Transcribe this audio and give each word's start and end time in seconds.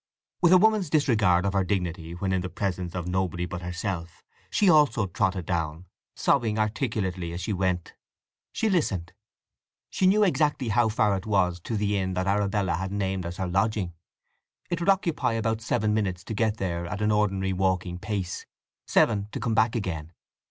With 0.41 0.51
a 0.51 0.57
woman's 0.57 0.89
disregard 0.89 1.45
of 1.45 1.53
her 1.53 1.63
dignity 1.63 2.15
when 2.15 2.31
in 2.31 2.41
the 2.41 2.49
presence 2.49 2.95
of 2.95 3.07
nobody 3.07 3.45
but 3.45 3.61
herself, 3.61 4.23
she 4.49 4.67
also 4.67 5.05
trotted 5.05 5.45
down, 5.45 5.85
sobbing 6.15 6.57
articulately 6.57 7.31
as 7.33 7.41
she 7.41 7.53
went. 7.53 7.93
She 8.51 8.67
listened. 8.67 9.13
She 9.91 10.07
knew 10.07 10.23
exactly 10.23 10.69
how 10.69 10.89
far 10.89 11.15
it 11.17 11.27
was 11.27 11.59
to 11.59 11.77
the 11.77 11.97
inn 11.99 12.15
that 12.15 12.25
Arabella 12.25 12.77
had 12.77 12.91
named 12.91 13.27
as 13.27 13.37
her 13.37 13.47
lodging. 13.47 13.93
It 14.71 14.79
would 14.79 14.89
occupy 14.89 15.33
about 15.33 15.61
seven 15.61 15.93
minutes 15.93 16.23
to 16.23 16.33
get 16.33 16.57
there 16.57 16.87
at 16.87 17.03
an 17.03 17.11
ordinary 17.11 17.53
walking 17.53 17.99
pace; 17.99 18.47
seven 18.87 19.27
to 19.33 19.39
come 19.39 19.53
back 19.53 19.75
again. 19.75 20.13